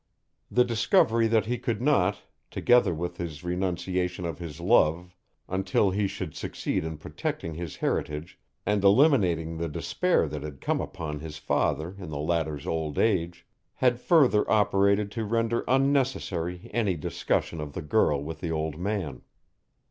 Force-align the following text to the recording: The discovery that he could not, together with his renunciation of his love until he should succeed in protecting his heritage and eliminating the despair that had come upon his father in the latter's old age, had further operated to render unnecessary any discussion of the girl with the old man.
The 0.49 0.65
discovery 0.65 1.27
that 1.27 1.45
he 1.45 1.59
could 1.59 1.79
not, 1.79 2.23
together 2.49 2.91
with 2.91 3.17
his 3.17 3.43
renunciation 3.43 4.25
of 4.25 4.39
his 4.39 4.59
love 4.59 5.13
until 5.47 5.91
he 5.91 6.07
should 6.07 6.33
succeed 6.33 6.83
in 6.83 6.97
protecting 6.97 7.53
his 7.53 7.75
heritage 7.75 8.39
and 8.65 8.83
eliminating 8.83 9.57
the 9.59 9.69
despair 9.69 10.27
that 10.27 10.41
had 10.41 10.59
come 10.59 10.81
upon 10.81 11.19
his 11.19 11.37
father 11.37 11.93
in 11.99 12.09
the 12.09 12.17
latter's 12.17 12.65
old 12.65 12.97
age, 12.97 13.45
had 13.75 14.01
further 14.01 14.49
operated 14.49 15.11
to 15.11 15.23
render 15.23 15.63
unnecessary 15.67 16.71
any 16.73 16.95
discussion 16.95 17.61
of 17.61 17.73
the 17.73 17.83
girl 17.83 18.23
with 18.23 18.39
the 18.39 18.49
old 18.49 18.79
man. 18.79 19.21